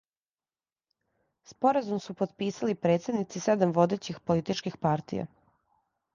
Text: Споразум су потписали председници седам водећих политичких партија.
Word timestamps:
Споразум 1.51 2.01
су 2.05 2.15
потписали 2.21 2.77
председници 2.87 3.43
седам 3.49 3.75
водећих 3.77 4.19
политичких 4.33 4.81
партија. 4.89 5.29